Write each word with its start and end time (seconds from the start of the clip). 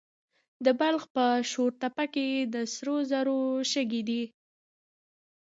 د 0.65 0.67
بلخ 0.79 1.03
په 1.15 1.25
شورتپه 1.51 2.05
کې 2.13 2.27
د 2.53 2.55
سرو 2.73 2.95
زرو 3.11 3.39
شګې 3.71 4.01
دي. 4.09 4.23